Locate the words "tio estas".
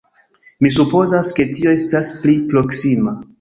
1.59-2.11